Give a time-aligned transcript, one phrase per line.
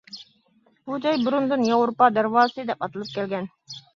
[0.89, 3.49] بۇ جاي بۇرۇندىن «ياۋروپا دەرۋازىسى» دەپ ئاتىلىپ كەلگەن.